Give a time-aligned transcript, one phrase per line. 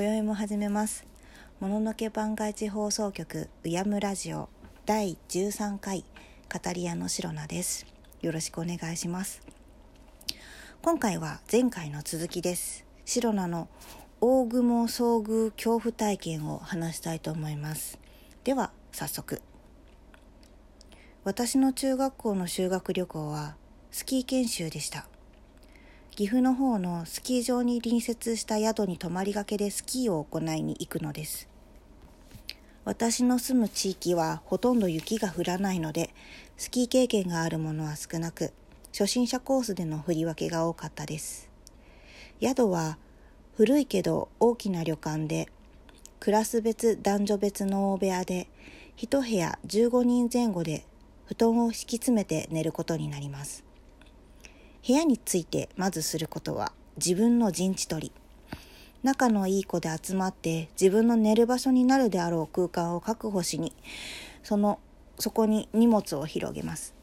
[0.00, 1.04] 今宵も始めます。
[1.60, 4.48] もののけ番外地放送局うやむラジオ
[4.86, 6.06] 第13回
[6.48, 7.84] カタリアのシロナです。
[8.22, 9.42] よろしくお願いします。
[10.80, 12.86] 今回は前回の続きです。
[13.04, 13.68] シロナの
[14.22, 17.98] 大雲遭遇恐怖体験を話したいと思います。
[18.42, 19.42] では早速。
[21.24, 23.54] 私の中学校の修学旅行は
[23.90, 25.09] スキー研修でした。
[26.10, 31.48] 岐阜の方のスキー場に隣接した宿に泊まりがけでスキーを行いに行くのです。
[32.84, 36.10] 私の住む地域はほとんど雪が降らないので
[36.56, 38.52] スキー経験があるものは少なく
[38.92, 41.48] 初心者コースでの振り分けが多かったです。
[42.42, 42.98] 宿は
[43.56, 45.48] 古いけど大きな旅館で
[46.18, 48.48] クラス別男女別の大部屋で
[48.96, 50.84] 1部屋15人前後で
[51.26, 53.69] 布団を敷き詰めて寝ることになります。
[54.86, 58.12] 部屋についてまずすることは自分の陣地取り。
[59.02, 63.72] 仲のいい子で集まって自分の寝る場所になるであろう空間を確保しに
[64.42, 64.78] その
[65.18, 66.94] そこに荷物を広げます。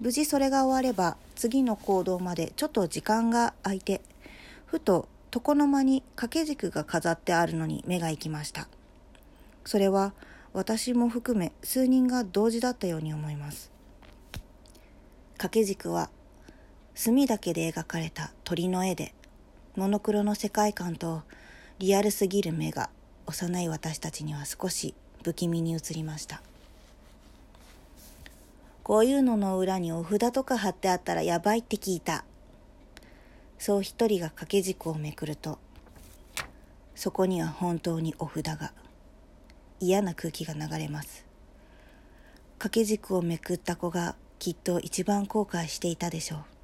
[0.00, 4.02] 無事それが終われば次の行動までちょっと時間が空いて
[4.66, 8.68] ふと床の間に掛け軸が飾ってあるのに目が行きました。
[9.64, 10.12] それは
[10.52, 13.70] 私も含め数人が同時だったように思います。
[15.32, 16.10] 掛け軸は
[17.00, 19.14] 墨だけで描かれた鳥の絵で
[19.76, 21.22] モノクロの世界観と
[21.78, 22.90] リアルすぎる目が
[23.26, 26.42] 幼い私たちには少し不気味に映りました。
[28.82, 32.24] こういうのの裏にお札とか貼ってあったらやばいって聞いた。
[33.60, 35.60] そう一人が掛け軸をめくると
[36.96, 38.72] そこには本当にお札が
[39.78, 41.24] 嫌な空気が流れます。
[42.54, 46.57] 掛け軸をめくった子がきっと一番後悔していたでしょう。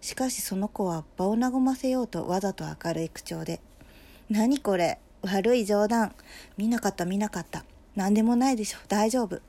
[0.00, 3.60] しかしその子は場を和ませようとわざと明るい口調で
[4.30, 6.14] 「何これ悪い冗談。
[6.56, 7.64] 見なかった見なかった。
[7.96, 8.78] 何でもないでしょ。
[8.88, 9.40] 大丈夫」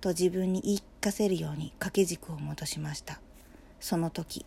[0.00, 3.20] と自分に言い聞かせるように掛け軸を戻しました。
[3.80, 4.46] その時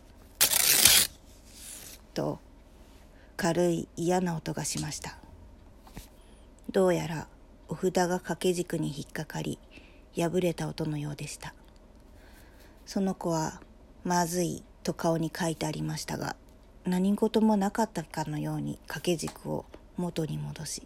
[2.14, 2.40] と
[3.36, 5.18] 軽い嫌な音がしました。
[6.70, 7.28] どうやら
[7.68, 9.58] お札が掛け軸に引っかかり
[10.16, 11.54] 破れた音のようでした。
[12.86, 13.60] その子は
[14.04, 16.36] まずいと顔に書いてありましたが
[16.84, 19.64] 何事もなかったかのように掛け軸を
[19.96, 20.82] 元に戻し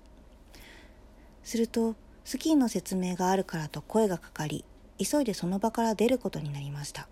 [1.44, 1.94] すると
[2.24, 4.64] スキーの説明があるからと声がかかり
[4.98, 7.08] 急いでその場から出ることになりました。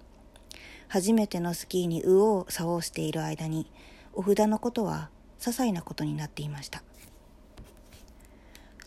[0.89, 3.71] 初めてのスキーに右往左往している間に
[4.13, 5.09] お札のことは
[5.39, 6.83] 些細なことになっていました。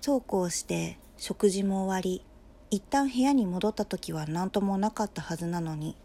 [0.02, 2.26] そうこうして食事も終わり
[2.72, 5.96] 一旦部屋に戻った時は何ともなかったはずなのに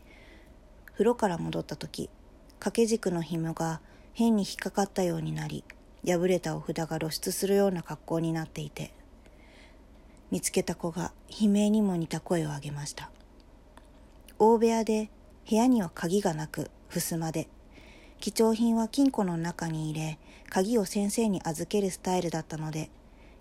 [0.99, 2.11] 風呂から戻った時
[2.55, 3.81] 掛け軸の紐が
[4.15, 5.63] 変に引っかかったようになり
[6.05, 8.93] 破れたお札が露出するような格好になっていて
[10.33, 13.13] 見つけた子が悲鳴にも似た声を上げました。
[14.41, 15.09] 大部屋で
[15.49, 17.47] 部屋には鍵がなく襖で
[18.19, 20.19] 貴重品は金庫の中に入れ
[20.51, 22.91] 鍵を先生に預けるスタイルだったので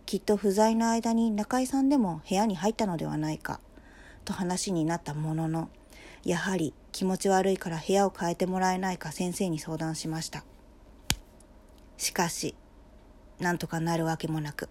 [0.06, 3.60] きっと不在の間に中井さんでも部屋に入ったのではないか
[4.26, 5.70] と話になったものの
[6.24, 10.44] やはり気持ち悪いから部屋を変えてもらえないか先生に相談しました。
[11.98, 12.56] しかし
[13.40, 14.70] なんとかなるわけもなく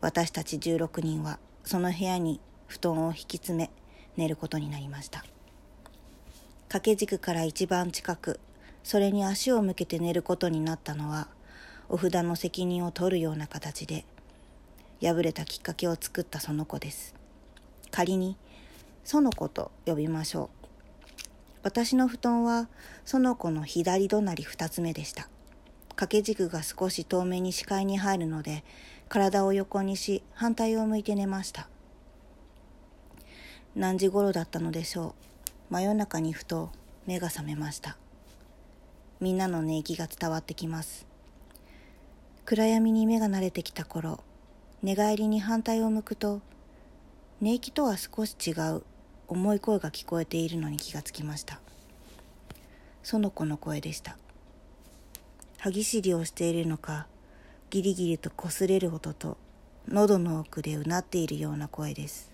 [0.00, 3.70] 私たち16人はその部屋に布団を引き詰め
[4.16, 5.24] 寝ることになりました。
[6.68, 8.40] 掛け軸から一番近く
[8.82, 11.28] それに足を向けて寝ることになったのは
[11.88, 14.04] お札の責任を取るような形で
[15.00, 17.14] 破れたきっかけを作ったその子です。
[17.90, 18.36] 仮に
[19.08, 20.66] 園子と呼びましょう
[21.62, 22.68] 私の布団は
[23.04, 25.28] 園子の左隣二つ目でした。
[25.90, 28.62] 掛け軸が少し遠目に視界に入るので、
[29.08, 31.68] 体を横にし反対を向いて寝ました。
[33.74, 35.16] 何時頃だったのでしょ
[35.70, 35.72] う。
[35.72, 36.70] 真夜中にふと
[37.06, 37.96] 目が覚めました。
[39.18, 41.06] みんなの寝息が伝わってきます。
[42.44, 44.20] 暗闇に目が慣れてきた頃、
[44.82, 46.42] 寝返りに反対を向くと、
[47.40, 48.82] 寝息とは少し違う
[49.28, 51.60] 重い声が聞こえているのに気がつきました。
[53.02, 54.16] 園子の声でした。
[55.58, 57.06] 歯ぎしりをしているのか
[57.70, 59.36] ギリギリと擦れる音と
[59.88, 62.30] 喉の奥でうなっているような声です。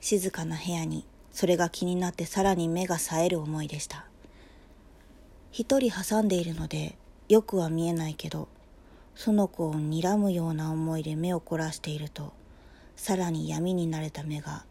[0.00, 4.04] 静かな部屋にそれが気になってさらに目が冴える思いでした。
[5.50, 6.96] 一人挟んでいるので
[7.28, 8.48] よくは見えないけど
[9.14, 12.32] 園子を睨むような思いで目を凝らしていると
[12.94, 14.64] さらに闇に慣れた目が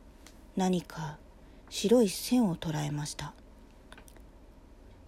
[0.57, 1.19] 何か
[1.69, 3.36] 白い線を捉えました。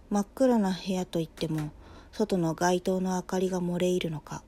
[0.08, 1.72] 真っ暗な部屋といっても
[2.12, 4.42] 外の街灯の明かりが漏れ入るのか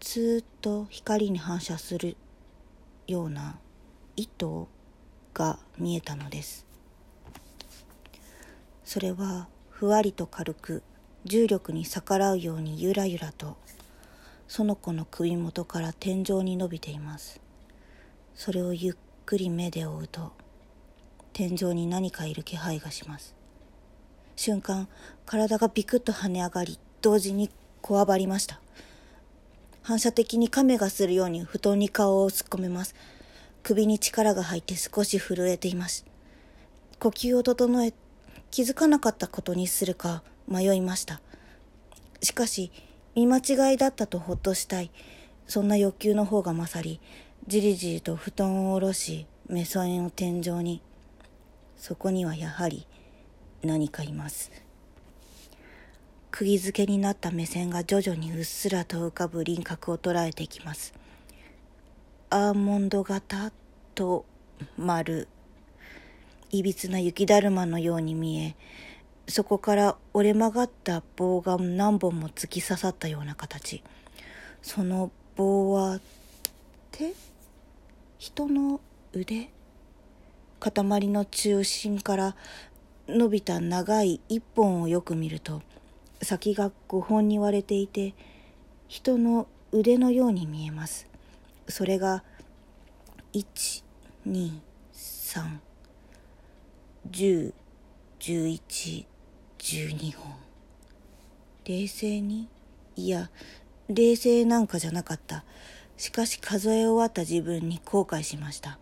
[0.00, 2.16] ずっと光に反射する
[3.06, 3.58] ような
[4.16, 4.68] 糸
[5.32, 6.64] が見えたのです。
[8.84, 10.82] それはふわりと軽く
[11.24, 13.56] 重力に逆らうようにゆらゆらと
[14.46, 17.40] その子の首元から天井に伸びています。
[18.36, 20.32] それをゆっくり目で追うと
[21.32, 23.34] 天井に何かいる気配がします。
[24.36, 24.88] 瞬間
[25.26, 27.50] 体がビクッと跳ね上がり同時に
[27.80, 28.60] こわばりました。
[29.82, 32.94] 反射的に亀がするように布団に顔を突っ込めます。
[33.62, 36.04] 首に力が入って少し震えています。
[37.00, 37.92] 呼吸を整え
[38.50, 41.20] 気づかなかったことにするか迷いました。
[42.22, 42.70] しかし
[43.14, 44.90] 見間違いだったとほっとしたい。
[45.46, 47.00] そんな欲求の方が勝り
[47.46, 50.80] じりじりと布団を下ろし目線を天井に
[51.76, 52.86] そこにはやはり
[53.62, 54.50] 何かいます。
[56.30, 60.94] 釘付けになった目線が徐々にうっすらと浮かぶ輪郭を捉えていきます。
[62.30, 63.52] アーモンド型
[63.94, 64.24] と
[64.78, 65.28] 丸。
[66.50, 68.56] いびつな雪だるまのように見え
[69.28, 73.82] そこから折れ曲がった棒が何本も突き刺さったような形。
[74.62, 76.00] その棒は
[76.90, 77.12] 手
[78.18, 78.80] 人の
[79.12, 79.50] 腕？
[80.60, 82.36] 塊の中心から
[83.08, 85.62] 伸びた長い一本をよく見ると
[86.22, 88.14] 先が5本に割れていて
[88.88, 91.06] 人の腕のように見えます
[91.68, 92.24] それが
[93.34, 94.60] 123
[97.10, 97.52] 10、
[98.18, 99.04] 11、
[99.58, 100.34] 12本。
[101.66, 102.48] 冷静に？
[102.96, 103.30] いや、
[103.88, 105.44] 冷静なんかじゃなかった。
[105.96, 108.78] しかし数え終わった自分に後悔しました。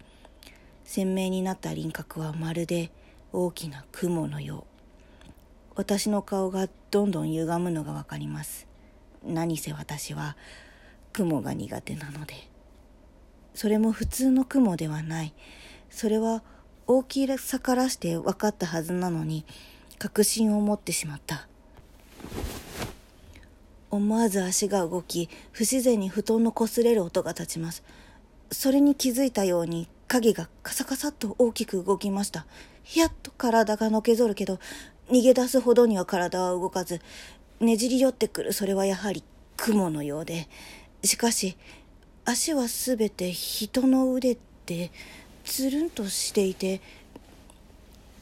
[0.84, 2.90] 鮮明になった輪郭はまるで
[3.32, 4.66] 大きな雲のよ
[5.26, 5.32] う。
[5.74, 8.66] 私の顔がどんどん歪むのがわかります。
[9.24, 10.36] 何せ私は
[11.12, 12.34] 雲が苦手なので。
[13.54, 15.34] それも普通の雲ではない。
[15.90, 16.42] それは
[16.86, 19.44] 大きさからして分かったはずなのに
[19.98, 21.46] 確信を持ってしまった
[23.92, 27.84] 思わず足が動き不自然に布団の擦れる音が立ちます。
[28.50, 32.46] それに気づいたように影がカサカサっと大きく動きました。
[32.82, 34.58] ひやっと体がのけぞるけど
[35.10, 37.02] 逃げ出すほどには体は動かず
[37.60, 39.22] ねじり寄ってくるそれはやはり
[39.58, 40.48] 雲のようで。
[41.04, 41.56] しかし
[42.24, 44.90] 足はすべて人の腕って
[45.44, 46.80] つるんとしていて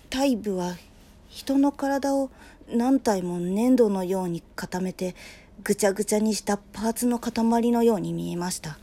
[0.09, 0.77] 体部は
[1.29, 2.31] 人の体を
[2.73, 5.15] 何体も粘土のように固めて
[5.63, 7.33] ぐちゃぐちゃにしたパーツの塊
[7.71, 8.79] のように見えました。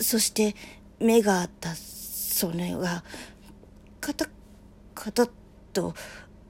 [0.00, 0.54] そして
[1.00, 3.02] 目があったそれが
[4.00, 4.26] カタ
[4.94, 5.30] カタッ
[5.72, 5.94] と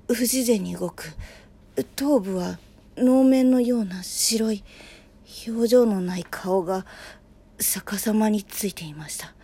[0.08, 1.12] 不自然に動く。
[1.96, 2.58] 頭部は
[2.96, 4.64] 能面のような白い
[5.46, 6.84] 表情のない顔が
[7.60, 9.34] 逆さまについていました。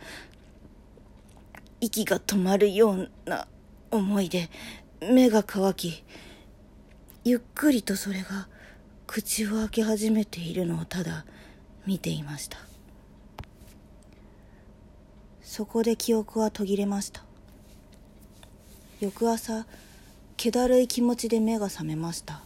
[1.81, 3.47] 息が止まるような
[3.91, 4.49] 思いで
[5.01, 6.05] 目が乾き
[7.25, 8.49] ゆっくりとそれが
[9.07, 11.25] 口を開け始めているのをただ
[11.87, 12.59] 見ていました。
[15.43, 17.23] そこで記憶は途切れました。
[19.01, 19.67] 翌朝
[20.37, 22.43] 気だるい気持ちで目が覚めました。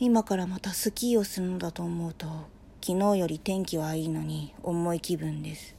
[0.00, 2.26] 今からまたスキーをするのだと思うと
[2.80, 5.74] 昨日より天気はいいのに重い気分です。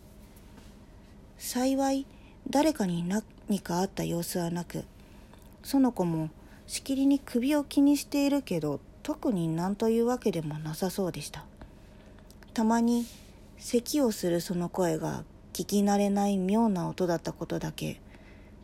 [1.38, 2.06] 幸い
[2.50, 4.84] 誰かに何かあった様子はなく
[5.64, 6.30] 園子も
[6.68, 11.44] しきりに首を気にしているけど特に何というわけでもなさそうでした
[12.54, 13.08] たまに
[13.58, 18.00] 咳をするその声が聞き慣れない妙な音だったことだけ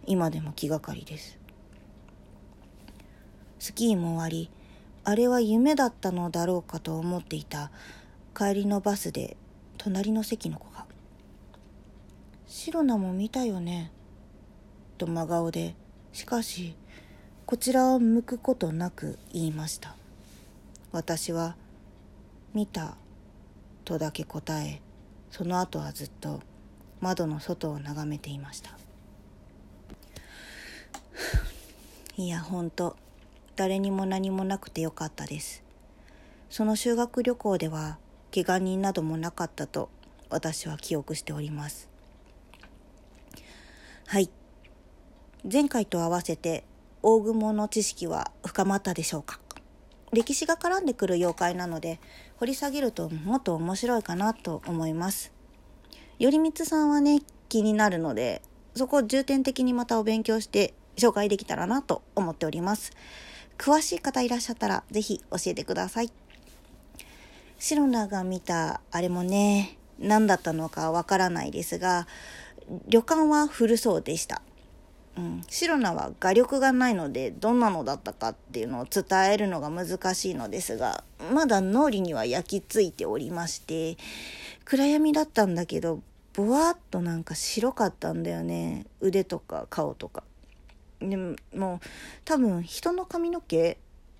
[0.05, 1.39] 今でも気がかりです
[3.57, 4.51] スキーも終わり
[5.03, 7.71] あれは夢だったのだろうかと思っていた
[8.37, 9.37] 帰りのバスで
[9.79, 10.85] 隣の席の子が
[12.45, 13.91] シロナも見たよね？
[14.99, 15.75] と真顔で、
[16.13, 16.75] しかし、
[17.47, 19.95] こちらを向くことなく言いました。
[20.95, 21.57] 私は、
[22.53, 22.95] 見た、
[23.83, 24.81] とだけ答え、
[25.29, 26.39] その後はずっと
[27.01, 28.77] 窓の外を眺めていました。
[32.15, 32.95] いや、ほんと、
[33.57, 35.63] 誰にも何もなくてよかったです。
[36.49, 37.99] その修学旅行では、
[38.33, 39.89] 怪我人などもなかったと
[40.29, 41.89] 私は記憶しております。
[44.07, 44.29] はい。
[45.51, 46.63] 前回と合わせて
[47.01, 49.44] 大雲の知識は深まったでしょうか？
[50.15, 51.99] 歴史が絡んでくる妖怪なので
[52.37, 55.31] 掘り下げるともっと面白いかなと思います。
[56.19, 58.41] 頼光さんはね気になるので
[58.75, 62.93] そこを重点的にまたお勉強して紹介できたらなと思っております。
[63.57, 66.11] 詳しい方いらっしゃったらぜひ教えてください。
[67.59, 72.07] シロナが見たあれもね、何だったのかわからないですが、
[72.87, 74.41] 旅館は古そうでした。
[75.17, 83.95] うん、シロナは画力がないのでどんなのだったかっていうのを伝えるのが難しいのですがまだ脳裏には焼き付いておりまして
[84.65, 86.01] 暗闇だったんだけど
[86.35, 88.85] ぼわっとなんか白かったんだよね。
[88.99, 90.23] 腕とか顔とか。
[90.99, 91.87] でももう
[92.25, 93.77] 多分人の髪の毛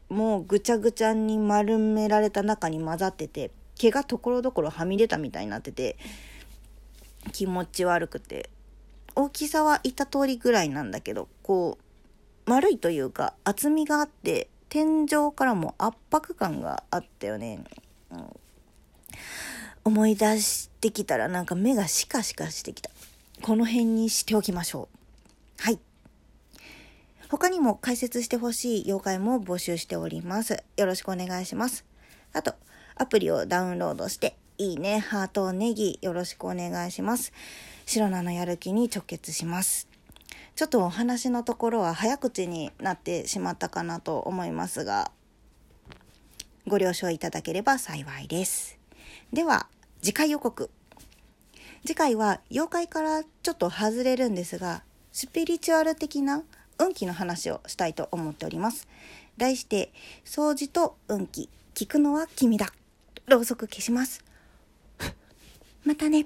[0.08, 5.98] もうぐちゃぐちゃに丸められた中に混ざってて毛がところどころはみ出たみたいになってて
[7.34, 8.50] 気持ち悪くて。
[9.16, 11.78] 大きさは言った通りぐらいなんだけどこ
[12.46, 17.64] う丸いというか厚みがあって天井からも圧迫感があったよね、
[18.12, 18.28] うん、
[19.86, 22.90] 思い出してきたらなんか目がシカシカしてきた。
[23.42, 24.88] この辺にしておきましょ
[25.60, 25.64] う。
[25.64, 25.80] はい。
[27.30, 30.64] 他にも解説してほしい妖怪も募集しております。
[30.78, 31.86] よろしくお願いします。
[32.34, 32.56] あと
[32.96, 37.32] アプリをダウンロードしていいねハートネギよろしくお願いします。
[37.86, 39.88] 白菜のやる気に直結します。
[40.56, 45.12] ちょっとお話のところは早口になってしまったかなと思いますが、
[46.68, 48.80] ご了承いただければ幸いです。
[49.32, 49.68] では、
[50.02, 50.70] 次回予告。
[51.86, 56.44] 次回は妖怪からちょっと外れるんですが、スピリチュアル的な
[56.80, 58.88] 運気の話をしたいと思っております。
[59.38, 59.94] 題して、
[60.26, 62.74] 掃除と運気、聞くのは君だ。
[63.28, 64.24] ろうそく消します。
[65.84, 66.26] またね。